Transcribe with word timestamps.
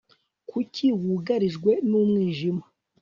kuki 0.49 0.85
wugarijwe 1.01 1.71
n'umwijima 1.89 2.65